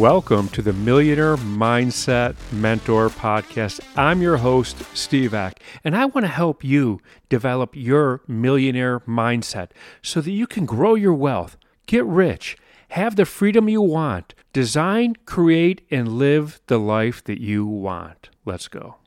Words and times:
Welcome 0.00 0.48
to 0.50 0.62
the 0.62 0.72
Millionaire 0.72 1.36
Mindset 1.36 2.34
Mentor 2.50 3.10
Podcast. 3.10 3.80
I'm 3.96 4.22
your 4.22 4.38
host, 4.38 4.82
Steve 4.96 5.34
Ek, 5.34 5.62
and 5.84 5.94
I 5.94 6.06
want 6.06 6.24
to 6.24 6.32
help 6.32 6.64
you 6.64 7.02
develop 7.28 7.76
your 7.76 8.22
millionaire 8.26 9.00
mindset 9.00 9.72
so 10.00 10.22
that 10.22 10.30
you 10.30 10.46
can 10.46 10.64
grow 10.64 10.94
your 10.94 11.12
wealth, 11.12 11.58
get 11.84 12.06
rich, 12.06 12.56
have 12.88 13.16
the 13.16 13.26
freedom 13.26 13.68
you 13.68 13.82
want, 13.82 14.32
design, 14.54 15.16
create, 15.26 15.86
and 15.90 16.08
live 16.08 16.62
the 16.68 16.78
life 16.78 17.22
that 17.24 17.42
you 17.42 17.66
want. 17.66 18.30
Let's 18.46 18.68
go. 18.68 18.99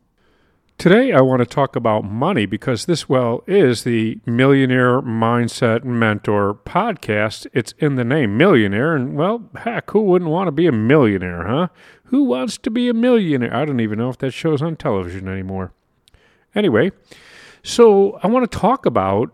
Today, 0.78 1.14
I 1.14 1.22
want 1.22 1.40
to 1.40 1.46
talk 1.46 1.78
about 1.78 2.04
money 2.04 2.46
because 2.46 2.86
this, 2.86 3.08
well, 3.08 3.44
is 3.48 3.84
the 3.86 4.20
Millionaire 4.26 5.02
Mindset 5.02 5.86
Mentor 5.86 6.54
podcast. 6.54 7.48
It's 7.54 7.74
in 7.78 7.96
the 7.96 8.04
name, 8.04 8.36
millionaire. 8.36 8.94
And, 8.94 9.16
well, 9.16 9.50
heck, 9.56 9.92
who 9.92 10.02
wouldn't 10.02 10.30
want 10.30 10.48
to 10.48 10.52
be 10.52 10.68
a 10.68 10.74
millionaire, 10.74 11.48
huh? 11.48 11.68
Who 12.06 12.24
wants 12.24 12.58
to 12.58 12.70
be 12.70 12.90
a 12.90 12.94
millionaire? 12.94 13.56
I 13.56 13.64
don't 13.64 13.80
even 13.80 13.98
know 13.98 14.10
if 14.10 14.18
that 14.18 14.32
show's 14.32 14.62
on 14.62 14.76
television 14.76 15.30
anymore. 15.30 15.72
Anyway, 16.54 16.92
so 17.64 18.20
I 18.22 18.28
want 18.28 18.52
to 18.52 18.60
talk 18.60 18.86
about 18.86 19.32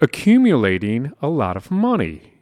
accumulating 0.00 1.12
a 1.22 1.28
lot 1.28 1.56
of 1.56 1.70
money. 1.70 2.34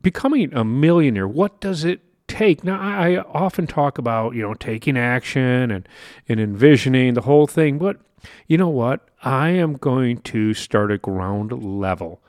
Becoming 0.00 0.54
a 0.54 0.64
millionaire, 0.64 1.26
what 1.26 1.60
does 1.60 1.84
it 1.84 2.02
take. 2.32 2.64
Now, 2.64 2.80
I 2.80 3.18
often 3.18 3.66
talk 3.66 3.98
about, 3.98 4.34
you 4.34 4.42
know, 4.42 4.54
taking 4.54 4.96
action 4.96 5.70
and, 5.70 5.88
and 6.28 6.40
envisioning 6.40 7.14
the 7.14 7.22
whole 7.22 7.46
thing, 7.46 7.78
but 7.78 8.00
you 8.46 8.56
know 8.56 8.68
what? 8.68 9.08
I 9.22 9.50
am 9.50 9.74
going 9.74 10.18
to 10.22 10.54
start 10.54 10.90
at 10.90 11.02
ground 11.02 11.52
level 11.52 12.20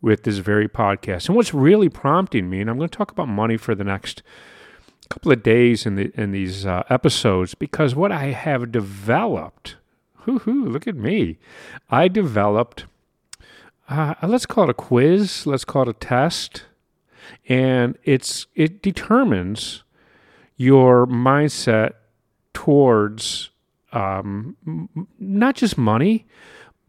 with 0.00 0.22
this 0.22 0.38
very 0.38 0.68
podcast. 0.68 1.28
And 1.28 1.36
what's 1.36 1.52
really 1.52 1.88
prompting 1.88 2.48
me, 2.48 2.60
and 2.60 2.70
I'm 2.70 2.78
going 2.78 2.88
to 2.88 2.96
talk 2.96 3.10
about 3.10 3.28
money 3.28 3.56
for 3.56 3.74
the 3.74 3.84
next 3.84 4.22
couple 5.10 5.32
of 5.32 5.42
days 5.42 5.86
in 5.86 5.96
the 5.96 6.12
in 6.14 6.32
these 6.32 6.64
uh, 6.64 6.84
episodes, 6.88 7.54
because 7.54 7.94
what 7.94 8.12
I 8.12 8.26
have 8.26 8.72
developed, 8.72 9.76
hoo 10.22 10.38
hoo 10.38 10.64
look 10.64 10.86
at 10.86 10.96
me, 10.96 11.38
I 11.90 12.08
developed. 12.08 12.86
Uh, 13.88 14.14
let's 14.22 14.46
call 14.46 14.64
it 14.64 14.70
a 14.70 14.74
quiz. 14.74 15.46
Let's 15.46 15.64
call 15.64 15.82
it 15.82 15.88
a 15.88 15.92
test 15.92 16.62
and 17.48 17.96
it's 18.04 18.46
it 18.54 18.82
determines 18.82 19.82
your 20.56 21.06
mindset 21.06 21.92
towards 22.52 23.50
um, 23.92 24.88
not 25.18 25.54
just 25.56 25.78
money, 25.78 26.26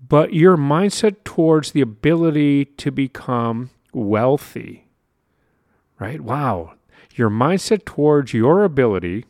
but 0.08 0.34
your 0.34 0.58
mindset 0.58 1.24
towards 1.24 1.72
the 1.72 1.82
ability 1.82 2.66
to 2.66 2.92
become 2.92 3.70
wealthy. 3.94 4.88
Right? 6.00 6.22
Wow. 6.22 6.74
Your 7.16 7.30
mindset 7.30 7.86
towards 7.86 8.34
your 8.34 8.64
ability 8.64 9.26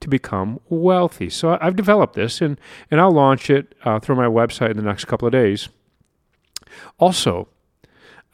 to 0.00 0.08
become 0.08 0.60
wealthy. 0.68 1.30
So 1.30 1.56
I've 1.60 1.76
developed 1.76 2.14
this 2.14 2.40
and, 2.40 2.58
and 2.90 3.00
I'll 3.00 3.12
launch 3.12 3.50
it 3.50 3.74
uh, 3.84 3.98
through 4.00 4.16
my 4.16 4.26
website 4.26 4.70
in 4.70 4.76
the 4.76 4.82
next 4.82 5.06
couple 5.06 5.26
of 5.26 5.32
days. 5.32 5.68
Also, 6.98 7.48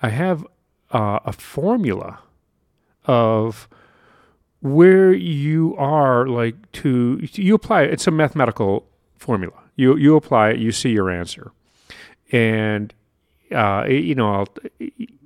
I 0.02 0.08
have 0.08 0.46
uh, 0.92 1.18
a 1.24 1.32
formula 1.32 2.20
of 3.06 3.68
where 4.60 5.12
you 5.12 5.74
are 5.76 6.26
like 6.26 6.70
to 6.72 7.18
you 7.32 7.54
apply 7.54 7.82
it. 7.82 7.92
It's 7.92 8.06
a 8.06 8.10
mathematical 8.10 8.86
formula. 9.16 9.54
You 9.76 9.96
you 9.96 10.16
apply 10.16 10.50
it, 10.50 10.58
you 10.58 10.70
see 10.70 10.90
your 10.90 11.10
answer, 11.10 11.52
and 12.30 12.94
uh, 13.50 13.86
you 13.88 14.14
know 14.14 14.34
I'll, 14.34 14.48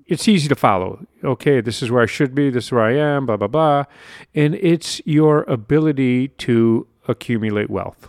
it's 0.07 0.29
easy 0.29 0.49
to 0.49 0.55
follow. 0.55 1.05
Okay, 1.23 1.61
this 1.61 1.83
is 1.83 1.91
where 1.91 2.03
I 2.03 2.07
should 2.07 2.35
be. 2.35 2.49
This 2.49 2.67
is 2.67 2.73
where 2.73 2.85
I 2.85 2.95
am. 2.95 3.27
Blah 3.27 3.37
blah 3.37 3.49
blah, 3.49 3.85
and 4.35 4.55
it's 4.55 5.03
your 5.05 5.43
ability 5.43 6.29
to 6.29 6.87
accumulate 7.09 7.69
wealth. 7.69 8.09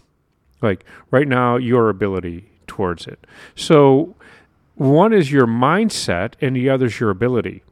Like 0.62 0.86
right 1.12 1.28
now, 1.28 1.58
your 1.58 1.90
ability 1.90 2.50
towards 2.68 3.08
it. 3.08 3.26
So 3.56 4.16
one 4.78 5.12
is 5.12 5.32
your 5.32 5.48
mindset, 5.48 6.34
and 6.40 6.56
the 6.56 6.70
other 6.70 6.86
is 6.86 7.00
your 7.00 7.10
ability. 7.10 7.64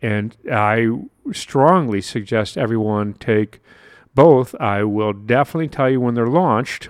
And 0.00 0.34
I 0.50 0.88
strongly 1.32 2.00
suggest 2.00 2.56
everyone 2.56 3.14
take 3.14 3.60
both. 4.14 4.54
I 4.54 4.82
will 4.84 5.12
definitely 5.12 5.68
tell 5.68 5.90
you 5.90 6.00
when 6.00 6.14
they're 6.14 6.26
launched. 6.26 6.88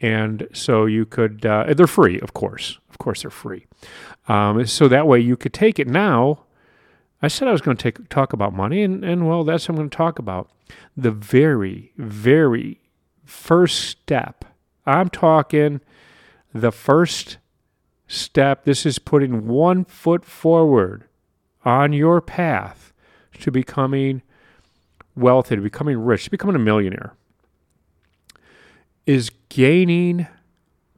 And 0.00 0.48
so 0.54 0.86
you 0.86 1.04
could, 1.04 1.44
uh, 1.44 1.74
they're 1.74 1.86
free, 1.86 2.18
of 2.20 2.32
course. 2.32 2.78
Of 2.88 2.96
course, 2.96 3.22
they're 3.22 3.30
free. 3.30 3.66
Um, 4.26 4.64
so 4.66 4.88
that 4.88 5.06
way 5.06 5.20
you 5.20 5.36
could 5.36 5.52
take 5.52 5.78
it 5.78 5.86
now. 5.86 6.44
I 7.20 7.28
said 7.28 7.48
I 7.48 7.52
was 7.52 7.60
going 7.60 7.76
to 7.76 7.82
take, 7.82 8.08
talk 8.08 8.32
about 8.32 8.54
money, 8.54 8.82
and, 8.82 9.04
and 9.04 9.28
well, 9.28 9.44
that's 9.44 9.68
what 9.68 9.74
I'm 9.74 9.76
going 9.76 9.90
to 9.90 9.96
talk 9.96 10.18
about. 10.18 10.50
The 10.96 11.10
very, 11.10 11.92
very 11.98 12.80
first 13.26 13.80
step. 13.80 14.46
I'm 14.86 15.10
talking 15.10 15.82
the 16.54 16.72
first 16.72 17.36
step. 18.10 18.64
This 18.64 18.84
is 18.84 18.98
putting 18.98 19.46
one 19.46 19.84
foot 19.84 20.24
forward 20.24 21.04
on 21.64 21.92
your 21.92 22.20
path 22.20 22.92
to 23.38 23.50
becoming 23.50 24.22
wealthy, 25.14 25.56
to 25.56 25.62
becoming 25.62 25.98
rich, 25.98 26.24
to 26.24 26.30
becoming 26.30 26.56
a 26.56 26.60
millionaire, 26.60 27.14
is 29.06 29.30
gaining 29.48 30.26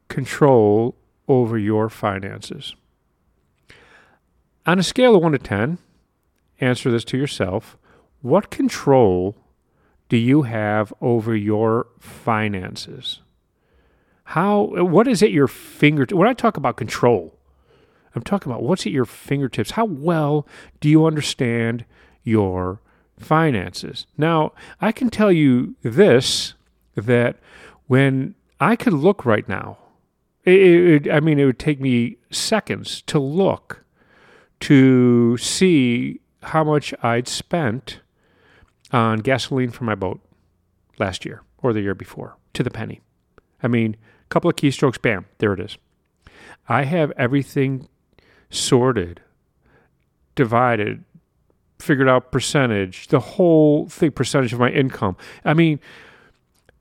control 0.09 0.97
over 1.28 1.59
your 1.59 1.89
finances. 1.89 2.75
On 4.65 4.79
a 4.79 4.83
scale 4.83 5.15
of 5.15 5.23
1 5.23 5.33
to 5.33 5.39
10, 5.39 5.79
answer 6.61 6.91
this 6.91 7.05
to 7.05 7.19
yourself. 7.19 7.77
What 8.21 8.50
control 8.50 9.37
do 10.09 10.17
you 10.17 10.43
have 10.43 10.94
over 11.00 11.34
your 11.34 11.89
finances? 11.99 13.21
How 14.32 14.62
what 14.62 15.09
is 15.09 15.22
at 15.22 15.31
your 15.31 15.47
fingertips? 15.47 16.16
When 16.16 16.26
I 16.26 16.32
talk 16.32 16.56
about 16.56 16.78
control, 16.78 17.38
I'm 18.15 18.22
talking 18.22 18.50
about 18.50 18.62
what's 18.62 18.87
at 18.87 18.93
your 18.93 19.04
fingertips. 19.04 19.72
How 19.72 19.84
well 19.84 20.47
do 20.81 20.88
you 20.88 21.04
understand 21.04 21.84
your 22.25 22.81
finances? 23.19 24.06
Now, 24.16 24.54
I 24.81 24.91
can 24.91 25.10
tell 25.10 25.31
you 25.31 25.75
this 25.82 26.54
that 26.94 27.37
when 27.88 28.34
I 28.59 28.75
could 28.75 28.94
look 28.94 29.26
right 29.26 29.47
now, 29.47 29.76
it, 30.44 30.60
it, 31.06 31.12
I 31.12 31.20
mean, 31.20 31.38
it 31.38 31.44
would 31.44 31.59
take 31.59 31.78
me 31.78 32.16
seconds 32.31 33.03
to 33.09 33.19
look 33.19 33.84
to 34.60 35.37
see 35.37 36.22
how 36.44 36.64
much 36.64 36.94
I'd 37.03 37.28
spent 37.28 38.00
on 38.93 39.19
gasoline 39.19 39.72
for 39.72 39.84
my 39.84 39.94
boat 39.94 40.22
last 40.99 41.26
year 41.26 41.43
or 41.59 41.75
the 41.75 41.82
year 41.82 41.94
before 41.94 42.38
to 42.54 42.62
the 42.62 42.70
penny. 42.70 43.03
I 43.62 43.69
mean, 43.69 43.99
couple 44.32 44.48
of 44.48 44.56
keystrokes, 44.56 45.00
bam, 45.00 45.26
there 45.38 45.53
it 45.53 45.60
is. 45.60 45.76
I 46.69 46.84
have 46.84 47.12
everything 47.19 47.88
sorted, 48.48 49.20
divided, 50.34 51.04
figured 51.78 52.09
out 52.09 52.32
percentage, 52.32 53.09
the 53.09 53.20
whole 53.20 53.88
thing, 53.88 54.12
percentage 54.12 54.53
of 54.53 54.59
my 54.59 54.70
income. 54.70 55.16
I 55.44 55.53
mean, 55.53 55.81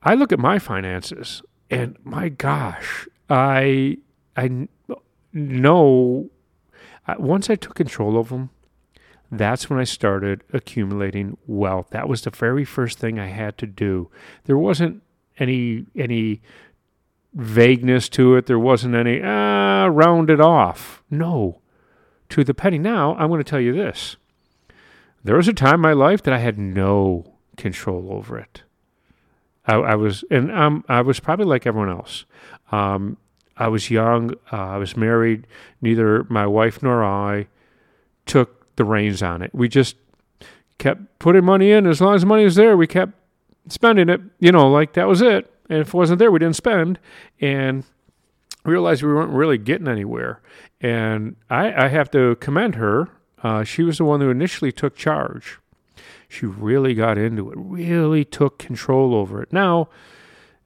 I 0.02 0.16
look 0.16 0.32
at 0.32 0.40
my 0.40 0.60
finances 0.60 1.42
and 1.70 1.98
my 2.04 2.30
gosh, 2.30 3.08
I 3.30 3.98
I 4.38 4.68
know 5.34 6.30
once 7.18 7.50
I 7.50 7.56
took 7.56 7.76
control 7.76 8.18
of 8.18 8.30
them, 8.30 8.50
that's 9.30 9.70
when 9.70 9.80
I 9.80 9.84
started 9.84 10.44
accumulating 10.54 11.38
wealth. 11.48 11.90
That 11.92 12.08
was 12.08 12.22
the 12.22 12.30
very 12.30 12.64
first 12.64 13.00
thing 13.00 13.20
I 13.20 13.28
had 13.28 13.58
to 13.60 13.68
do. 13.68 14.10
There 14.46 14.58
wasn't 14.58 15.02
any 15.38 15.86
any 15.96 16.42
vagueness 17.34 18.10
to 18.10 18.36
it. 18.36 18.46
There 18.46 18.60
wasn't 18.60 18.96
any 18.96 19.22
ah 19.24 19.86
round 19.86 20.30
it 20.30 20.42
off. 20.42 21.04
No, 21.10 21.62
to 22.30 22.44
the 22.44 22.54
penny. 22.54 22.78
Now, 22.78 23.16
I'm 23.16 23.30
going 23.30 23.44
to 23.44 23.50
tell 23.50 23.60
you 23.60 23.74
this. 23.74 24.18
There 25.24 25.36
was 25.36 25.48
a 25.48 25.54
time 25.54 25.76
in 25.76 25.82
my 25.82 25.94
life 25.94 26.24
that 26.24 26.34
I 26.34 26.40
had 26.40 26.58
no 26.58 27.36
control 27.58 28.12
over 28.12 28.40
it. 28.40 28.64
I, 29.66 29.76
I 29.76 29.96
was, 29.96 30.24
and 30.32 30.52
um, 30.52 30.84
I 30.90 31.02
was 31.02 31.20
probably 31.20 31.46
like 31.46 31.68
everyone 31.68 31.90
else. 31.90 32.26
Um, 32.72 33.18
I 33.58 33.68
was 33.68 33.92
young. 33.92 34.34
Uh, 34.52 34.56
I 34.56 34.78
was 34.78 34.98
married. 34.98 35.46
Neither 35.82 36.26
my 36.30 36.48
wife 36.48 36.82
nor 36.82 37.04
I 37.04 37.48
took 38.26 38.76
the 38.76 38.84
reins 38.84 39.22
on 39.22 39.44
it. 39.44 39.54
We 39.54 39.70
just 39.70 39.96
kept 40.80 41.20
putting 41.20 41.46
money 41.46 41.72
in. 41.72 41.86
As 41.86 42.02
long 42.02 42.16
as 42.16 42.26
money 42.26 42.44
was 42.44 42.56
there, 42.56 42.76
we 42.76 42.88
kept 42.88 43.14
spending 43.68 44.10
it. 44.10 44.22
You 44.40 44.52
know, 44.52 44.68
like 44.70 44.94
that 44.94 45.08
was 45.08 45.22
it. 45.22 45.52
And 45.72 45.80
if 45.80 45.88
it 45.88 45.94
wasn't 45.94 46.20
there, 46.20 46.30
we 46.30 46.40
didn't 46.40 46.58
spend. 46.58 47.00
And 47.40 47.86
realized 48.66 49.04
we 49.04 49.14
weren't 49.14 49.32
really 49.32 49.58
getting 49.58 49.88
anywhere. 49.88 50.42
And 50.82 51.38
I, 51.50 51.86
I 51.86 51.88
have 51.88 52.12
to 52.12 52.36
commend 52.36 52.76
her. 52.76 53.08
Uh, 53.42 53.64
she 53.64 53.82
was 53.82 53.98
the 53.98 54.04
one 54.04 54.20
who 54.20 54.30
initially 54.30 54.74
took 54.74 54.98
charge. 54.98 55.60
She 56.28 56.46
really 56.46 56.94
got 56.94 57.18
into 57.18 57.50
it, 57.52 57.58
really 57.58 58.26
took 58.26 58.60
control 58.60 59.16
over 59.16 59.42
it. 59.42 59.54
Now, 59.54 59.88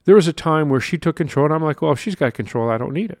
there 0.06 0.16
was 0.16 0.26
a 0.26 0.32
time 0.32 0.68
where 0.68 0.80
she 0.80 0.98
took 0.98 1.14
control, 1.14 1.46
and 1.46 1.54
I'm 1.54 1.62
like, 1.62 1.80
well, 1.80 1.92
if 1.92 2.00
she's 2.00 2.16
got 2.16 2.34
control, 2.34 2.68
I 2.68 2.76
don't 2.76 2.92
need 2.92 3.12
it. 3.12 3.20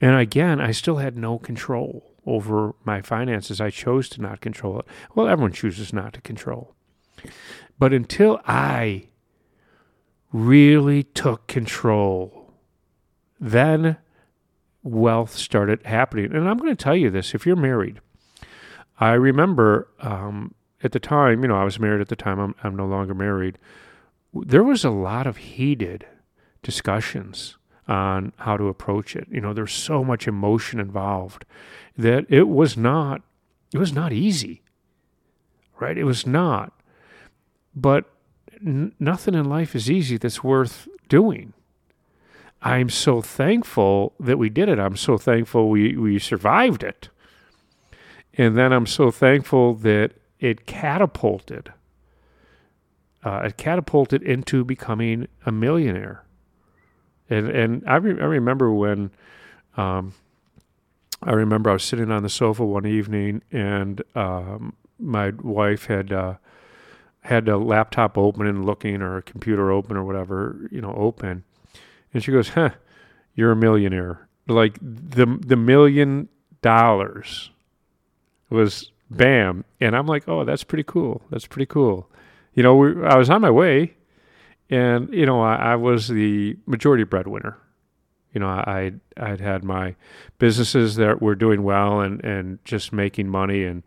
And 0.00 0.16
again, 0.16 0.60
I 0.60 0.72
still 0.72 0.96
had 0.96 1.16
no 1.16 1.38
control 1.38 2.10
over 2.26 2.74
my 2.84 3.02
finances. 3.02 3.60
I 3.60 3.70
chose 3.70 4.08
to 4.10 4.20
not 4.20 4.40
control 4.40 4.80
it. 4.80 4.86
Well, 5.14 5.28
everyone 5.28 5.52
chooses 5.52 5.92
not 5.92 6.12
to 6.14 6.20
control. 6.20 6.74
But 7.78 7.92
until 7.92 8.40
I 8.46 9.06
really 10.32 11.02
took 11.02 11.46
control, 11.46 12.50
then 13.38 13.98
wealth 14.82 15.36
started 15.36 15.84
happening. 15.84 16.32
And 16.32 16.48
I'm 16.48 16.58
going 16.58 16.74
to 16.74 16.82
tell 16.82 16.96
you 16.96 17.10
this 17.10 17.34
if 17.34 17.46
you're 17.46 17.56
married, 17.56 18.00
I 18.98 19.12
remember 19.12 19.88
um, 20.00 20.54
at 20.82 20.92
the 20.92 21.00
time, 21.00 21.42
you 21.42 21.48
know, 21.48 21.56
I 21.56 21.64
was 21.64 21.78
married 21.78 22.00
at 22.00 22.08
the 22.08 22.16
time, 22.16 22.38
I'm, 22.38 22.54
I'm 22.62 22.76
no 22.76 22.86
longer 22.86 23.14
married. 23.14 23.58
There 24.34 24.64
was 24.64 24.84
a 24.84 24.90
lot 24.90 25.26
of 25.26 25.36
heated 25.36 26.06
discussions 26.62 27.56
on 27.88 28.32
how 28.38 28.56
to 28.56 28.68
approach 28.68 29.16
it. 29.16 29.26
You 29.30 29.40
know, 29.40 29.52
there's 29.52 29.72
so 29.72 30.04
much 30.04 30.26
emotion 30.26 30.80
involved 30.80 31.44
that 31.96 32.24
it 32.28 32.48
was 32.48 32.76
not 32.76 33.22
it 33.72 33.78
was 33.78 33.92
not 33.92 34.12
easy. 34.12 34.62
Right? 35.80 35.98
It 35.98 36.04
was 36.04 36.26
not. 36.26 36.72
But 37.74 38.04
n- 38.64 38.94
nothing 38.98 39.34
in 39.34 39.44
life 39.44 39.74
is 39.74 39.90
easy 39.90 40.16
that's 40.16 40.42
worth 40.44 40.88
doing. 41.08 41.52
I'm 42.62 42.90
so 42.90 43.20
thankful 43.20 44.14
that 44.20 44.38
we 44.38 44.48
did 44.48 44.68
it. 44.68 44.78
I'm 44.78 44.96
so 44.96 45.18
thankful 45.18 45.68
we, 45.68 45.96
we 45.96 46.18
survived 46.18 46.84
it. 46.84 47.08
And 48.34 48.56
then 48.56 48.72
I'm 48.72 48.86
so 48.86 49.10
thankful 49.10 49.74
that 49.74 50.12
it 50.38 50.66
catapulted. 50.66 51.72
Uh, 53.24 53.42
it 53.44 53.56
catapulted 53.56 54.22
into 54.22 54.64
becoming 54.64 55.28
a 55.46 55.52
millionaire. 55.52 56.24
And 57.30 57.48
and 57.48 57.84
I, 57.86 57.96
re- 57.96 58.20
I 58.20 58.24
remember 58.24 58.72
when 58.72 59.10
um, 59.76 60.14
I 61.22 61.32
remember 61.32 61.70
I 61.70 61.74
was 61.74 61.84
sitting 61.84 62.10
on 62.10 62.22
the 62.22 62.28
sofa 62.28 62.64
one 62.64 62.86
evening 62.86 63.42
and 63.52 64.02
um, 64.14 64.74
my 64.98 65.30
wife 65.30 65.86
had 65.86 66.12
uh, 66.12 66.34
had 67.22 67.48
a 67.48 67.56
laptop 67.56 68.18
open 68.18 68.46
and 68.46 68.64
looking 68.64 69.02
or 69.02 69.16
a 69.16 69.22
computer 69.22 69.70
open 69.70 69.96
or 69.96 70.04
whatever, 70.04 70.68
you 70.70 70.80
know, 70.80 70.94
open. 70.96 71.44
And 72.12 72.22
she 72.22 72.32
goes, 72.32 72.50
"Huh, 72.50 72.70
you're 73.34 73.52
a 73.52 73.56
millionaire." 73.56 74.28
Like 74.48 74.78
the 74.80 75.26
the 75.40 75.56
million 75.56 76.28
dollars 76.62 77.50
was 78.50 78.90
bam, 79.10 79.64
and 79.80 79.96
I'm 79.96 80.06
like, 80.06 80.28
"Oh, 80.28 80.44
that's 80.44 80.64
pretty 80.64 80.84
cool. 80.84 81.22
That's 81.30 81.46
pretty 81.46 81.66
cool." 81.66 82.10
You 82.54 82.62
know, 82.62 82.76
we, 82.76 83.04
I 83.04 83.16
was 83.16 83.30
on 83.30 83.40
my 83.40 83.50
way 83.50 83.94
and 84.72 85.12
you 85.12 85.26
know 85.26 85.40
I, 85.42 85.54
I 85.54 85.76
was 85.76 86.08
the 86.08 86.56
majority 86.66 87.04
breadwinner. 87.04 87.58
You 88.32 88.40
know, 88.40 88.48
I 88.48 88.92
I'd 89.18 89.40
had 89.40 89.62
my 89.62 89.94
businesses 90.38 90.96
that 90.96 91.20
were 91.20 91.34
doing 91.34 91.62
well 91.62 92.00
and 92.00 92.24
and 92.24 92.58
just 92.64 92.92
making 92.92 93.28
money 93.28 93.64
and 93.64 93.82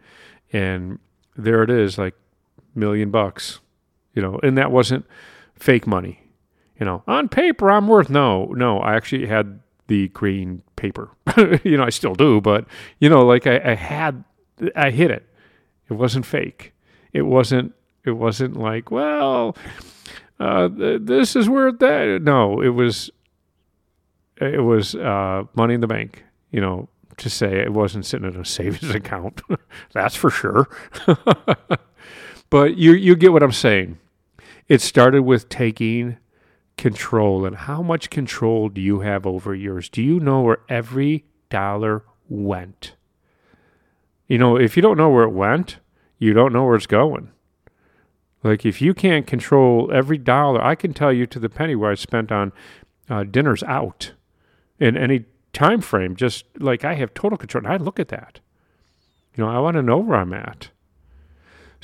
and 0.53 0.99
there 1.35 1.63
it 1.63 1.71
is 1.71 1.97
like 1.97 2.13
million 2.75 3.11
bucks. 3.11 3.59
You 4.13 4.21
know, 4.21 4.39
and 4.43 4.57
that 4.57 4.71
wasn't 4.71 5.05
fake 5.55 5.85
money. 5.87 6.21
You 6.79 6.85
know, 6.85 7.03
on 7.07 7.29
paper 7.29 7.71
I'm 7.71 7.87
worth 7.87 8.09
no, 8.09 8.45
no. 8.45 8.79
I 8.79 8.95
actually 8.95 9.27
had 9.27 9.59
the 9.87 10.09
green 10.09 10.61
paper. 10.75 11.11
you 11.63 11.77
know, 11.77 11.83
I 11.83 11.89
still 11.89 12.15
do, 12.15 12.41
but 12.41 12.65
you 12.99 13.09
know, 13.09 13.25
like 13.25 13.47
I, 13.47 13.61
I 13.63 13.75
had, 13.75 14.23
I 14.75 14.91
hit 14.91 15.11
it. 15.11 15.27
It 15.89 15.93
wasn't 15.93 16.25
fake. 16.25 16.73
It 17.13 17.23
wasn't. 17.23 17.73
It 18.03 18.11
wasn't 18.11 18.55
like, 18.55 18.91
well, 18.91 19.57
uh, 20.39 20.69
this 20.71 21.35
is 21.35 21.49
where 21.49 21.71
that. 21.71 22.21
No, 22.21 22.61
it 22.61 22.69
was. 22.69 23.09
It 24.39 24.63
was 24.63 24.95
uh, 24.95 25.43
money 25.55 25.73
in 25.75 25.81
the 25.81 25.87
bank. 25.87 26.23
You 26.51 26.61
know, 26.61 26.89
to 27.17 27.29
say 27.29 27.59
it 27.59 27.73
wasn't 27.73 28.05
sitting 28.05 28.27
in 28.27 28.39
a 28.39 28.45
savings 28.45 28.93
account. 28.95 29.41
That's 29.93 30.15
for 30.15 30.29
sure. 30.29 30.67
but 32.55 32.77
you 32.77 32.93
you 32.93 33.17
get 33.17 33.33
what 33.33 33.43
I'm 33.43 33.51
saying. 33.51 33.97
It 34.69 34.79
started 34.79 35.23
with 35.23 35.49
taking 35.49 36.15
control, 36.77 37.45
and 37.45 37.53
how 37.53 37.81
much 37.81 38.09
control 38.09 38.69
do 38.69 38.79
you 38.79 39.01
have 39.01 39.27
over 39.27 39.53
yours? 39.53 39.89
Do 39.89 40.01
you 40.01 40.21
know 40.21 40.39
where 40.39 40.59
every 40.69 41.25
dollar 41.49 42.05
went? 42.29 42.95
You 44.29 44.37
know, 44.37 44.55
if 44.55 44.77
you 44.77 44.81
don't 44.81 44.95
know 44.95 45.09
where 45.09 45.25
it 45.25 45.33
went, 45.33 45.79
you 46.17 46.31
don't 46.31 46.53
know 46.53 46.63
where 46.63 46.77
it's 46.77 46.87
going. 46.87 47.29
Like 48.41 48.65
if 48.65 48.81
you 48.81 48.93
can't 48.93 49.27
control 49.27 49.91
every 49.91 50.17
dollar, 50.17 50.63
I 50.63 50.75
can 50.75 50.93
tell 50.93 51.11
you 51.11 51.27
to 51.27 51.39
the 51.39 51.49
penny 51.49 51.75
where 51.75 51.91
I 51.91 51.95
spent 51.95 52.31
on 52.31 52.53
uh, 53.09 53.25
dinners 53.25 53.63
out 53.63 54.13
in 54.79 54.95
any 54.95 55.25
time 55.51 55.81
frame. 55.81 56.15
Just 56.15 56.45
like 56.57 56.85
I 56.85 56.93
have 56.93 57.13
total 57.13 57.37
control. 57.37 57.65
And 57.65 57.73
I 57.73 57.75
look 57.75 57.99
at 57.99 58.07
that. 58.07 58.39
You 59.35 59.43
know, 59.43 59.49
I 59.49 59.59
want 59.59 59.75
to 59.75 59.81
know 59.81 59.97
where 59.97 60.19
I'm 60.19 60.31
at. 60.31 60.69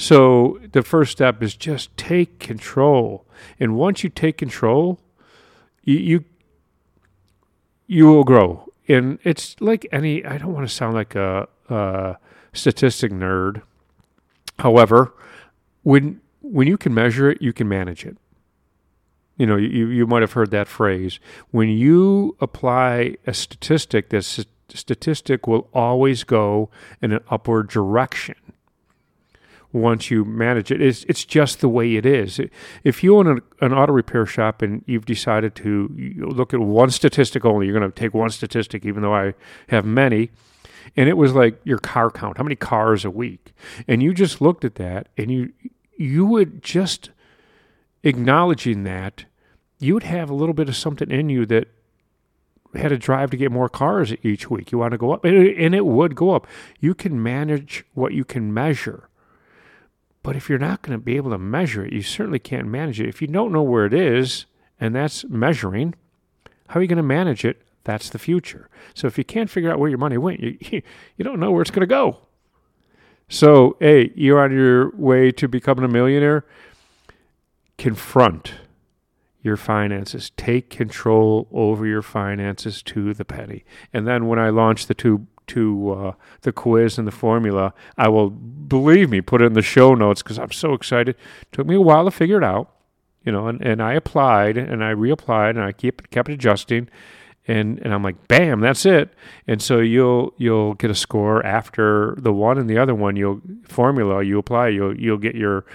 So 0.01 0.59
the 0.71 0.81
first 0.81 1.12
step 1.12 1.44
is 1.44 1.56
just 1.56 1.95
take 1.95 2.39
control. 2.39 3.27
And 3.59 3.75
once 3.75 4.03
you 4.03 4.09
take 4.09 4.36
control, 4.36 5.00
you 5.83 6.00
you, 6.00 6.25
you 7.86 8.07
will 8.07 8.24
grow. 8.24 8.68
And 8.88 9.19
it's 9.24 9.56
like 9.62 9.88
any. 9.92 10.25
I 10.25 10.39
don't 10.39 10.53
want 10.53 10.68
to 10.68 10.74
sound 10.74 10.95
like 10.95 11.13
a, 11.13 11.48
a 11.69 12.18
statistic 12.51 13.12
nerd. 13.12 13.62
However, 14.57 15.13
when 15.83 16.19
when 16.42 16.68
you 16.68 16.80
can 16.80 16.95
measure 16.95 17.30
it, 17.30 17.39
you 17.39 17.53
can 17.53 17.69
manage 17.69 18.03
it. 18.03 18.18
You 19.38 19.45
know, 19.45 19.56
you, 19.56 19.86
you 19.86 20.07
might 20.07 20.24
have 20.24 20.33
heard 20.33 20.50
that 20.50 20.68
phrase. 20.68 21.19
When 21.51 21.69
you 21.69 22.36
apply 22.42 23.18
a 23.27 23.36
statistic, 23.36 24.09
this 24.09 24.44
statistic 24.69 25.45
will 25.45 25.69
always 25.75 26.24
go 26.24 26.71
in 27.03 27.12
an 27.12 27.24
upward 27.30 27.69
direction 27.69 28.36
once 29.73 30.12
you 30.12 30.25
manage 30.25 30.71
it. 30.71 30.81
It's, 30.81 31.06
it's 31.07 31.23
just 31.23 31.62
the 31.62 31.69
way 31.69 31.95
it 31.95 32.06
is. 32.06 32.39
If 32.83 33.03
you 33.03 33.18
own 33.18 33.27
an, 33.27 33.41
an 33.62 33.73
auto 33.73 33.94
repair 33.94 34.25
shop 34.25 34.62
and 34.62 34.83
you've 34.85 35.06
decided 35.06 35.56
to 35.56 35.89
look 36.18 36.53
at 36.53 36.59
one 36.59 36.89
statistic 36.91 37.45
only, 37.45 37.68
you're 37.68 37.77
going 37.77 37.89
to 37.89 38.00
take 38.00 38.13
one 38.13 38.29
statistic, 38.29 38.85
even 38.85 39.01
though 39.01 39.15
I 39.15 39.33
have 39.69 39.85
many, 39.85 40.31
and 40.97 41.07
it 41.07 41.18
was 41.18 41.33
like 41.33 41.59
your 41.63 41.77
car 41.77 42.12
count, 42.12 42.38
how 42.38 42.44
many 42.44 42.56
cars 42.56 43.06
a 43.06 43.09
week, 43.09 43.53
and 43.88 44.03
you 44.03 44.13
just 44.13 44.41
looked 44.41 44.65
at 44.65 44.75
that 44.75 45.07
and 45.18 45.31
you 45.31 45.53
you 45.97 46.25
would 46.25 46.63
just 46.63 47.12
acknowledging 48.03 48.84
that 48.84 49.25
you 49.79 49.93
would 49.93 50.03
have 50.03 50.29
a 50.29 50.34
little 50.34 50.53
bit 50.53 50.67
of 50.67 50.75
something 50.75 51.12
in 51.12 51.29
you 51.29 51.45
that 51.45 51.67
had 52.74 52.91
a 52.91 52.98
drive 52.98 53.29
to 53.31 53.38
get 53.38 53.51
more 53.51 53.69
cars 53.69 54.13
each 54.24 54.50
week. 54.50 54.72
You 54.72 54.77
want 54.77 54.91
to 54.91 54.98
go 54.98 55.12
up, 55.12 55.25
and 55.25 55.75
it 55.75 55.86
would 55.86 56.15
go 56.15 56.31
up. 56.31 56.48
You 56.79 56.93
can 56.93 57.22
manage 57.22 57.86
what 57.93 58.13
you 58.13 58.24
can 58.24 58.53
measure. 58.53 59.10
But 60.23 60.35
if 60.35 60.49
you're 60.49 60.59
not 60.59 60.81
going 60.81 60.97
to 60.97 61.03
be 61.03 61.17
able 61.17 61.31
to 61.31 61.37
measure 61.37 61.85
it, 61.85 61.93
you 61.93 62.01
certainly 62.01 62.39
can't 62.39 62.67
manage 62.67 62.99
it. 62.99 63.09
If 63.09 63.21
you 63.21 63.27
don't 63.27 63.51
know 63.51 63.63
where 63.63 63.85
it 63.85 63.93
is, 63.93 64.45
and 64.79 64.95
that's 64.95 65.25
measuring, 65.25 65.95
how 66.67 66.79
are 66.79 66.83
you 66.83 66.87
going 66.87 66.97
to 66.97 67.03
manage 67.03 67.43
it? 67.43 67.61
That's 67.83 68.09
the 68.09 68.19
future. 68.19 68.69
So 68.93 69.07
if 69.07 69.17
you 69.17 69.23
can't 69.23 69.49
figure 69.49 69.71
out 69.71 69.79
where 69.79 69.89
your 69.89 69.97
money 69.97 70.17
went, 70.17 70.39
you, 70.39 70.57
you 71.17 71.23
don't 71.23 71.39
know 71.39 71.51
where 71.51 71.61
it's 71.61 71.71
going 71.71 71.81
to 71.81 71.87
go. 71.87 72.19
So, 73.29 73.77
hey, 73.79 74.11
you're 74.13 74.41
on 74.41 74.51
your 74.51 74.95
way 74.95 75.31
to 75.31 75.47
becoming 75.47 75.85
a 75.85 75.87
millionaire. 75.87 76.45
Confront 77.77 78.53
your 79.41 79.57
finances. 79.57 80.31
Take 80.37 80.69
control 80.69 81.47
over 81.51 81.85
your 81.85 82.01
finances 82.01 82.83
to 82.83 83.13
the 83.13 83.25
penny. 83.25 83.63
And 83.93 84.05
then 84.05 84.27
when 84.27 84.37
I 84.37 84.49
launch 84.49 84.85
the 84.85 84.93
two 84.93 85.27
to 85.53 85.91
uh, 85.91 86.12
the 86.41 86.51
quiz 86.51 86.98
and 86.98 87.08
the 87.08 87.12
formula, 87.12 87.74
I 87.98 88.10
will 88.10 88.29
believe 88.29 89.10
me 89.10 89.22
put 89.22 89.41
it 89.41 89.46
in 89.46 89.53
the 89.53 89.62
show 89.62 89.93
notes 89.93 90.22
because 90.22 90.39
I'm 90.39 90.51
so 90.51 90.74
excited. 90.74 91.15
It 91.41 91.51
took 91.51 91.67
me 91.67 91.75
a 91.75 91.81
while 91.81 92.05
to 92.05 92.12
figure 92.12 92.38
it 92.38 92.43
out, 92.43 92.74
you 93.24 93.31
know, 93.31 93.48
and, 93.48 93.62
and 93.62 93.81
I 93.81 93.93
applied 93.93 94.58
and 94.58 94.84
I 94.84 94.93
reapplied 94.93 95.51
and 95.51 95.62
I 95.62 95.72
keep 95.72 96.10
kept 96.10 96.29
adjusting 96.29 96.89
and 97.48 97.79
and 97.79 97.93
I'm 97.93 98.03
like, 98.03 98.27
bam, 98.27 98.62
that's 98.62 98.86
it. 98.86 99.13
And 99.48 99.62
so 99.62 99.79
you'll 99.79 100.34
you'll 100.38 100.75
get 100.75 100.91
a 100.91 100.96
score 100.96 101.46
after 101.46 102.15
the 102.17 102.34
one 102.34 102.58
and 102.58 102.70
the 102.70 102.77
other 102.77 102.96
one. 102.96 103.15
You'll 103.15 103.41
formula 103.63 104.24
you 104.24 104.38
apply. 104.38 104.70
You'll 104.70 104.98
you'll 105.00 105.17
get 105.17 105.36
your 105.36 105.65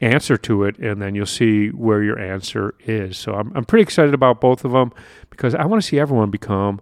answer 0.00 0.36
to 0.36 0.64
it, 0.64 0.78
and 0.78 1.00
then 1.02 1.14
you'll 1.14 1.26
see 1.26 1.68
where 1.68 2.02
your 2.02 2.18
answer 2.18 2.74
is. 2.80 3.16
So 3.16 3.34
I'm 3.34 3.52
I'm 3.54 3.64
pretty 3.64 3.82
excited 3.82 4.14
about 4.14 4.40
both 4.40 4.64
of 4.64 4.72
them 4.72 4.92
because 5.30 5.54
I 5.54 5.64
want 5.64 5.82
to 5.82 5.88
see 5.88 5.98
everyone 5.98 6.30
become 6.30 6.80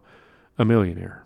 a 0.59 0.64
millionaire. 0.64 1.25